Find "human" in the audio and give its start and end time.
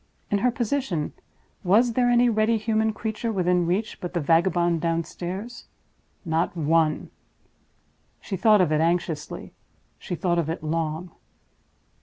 2.57-2.91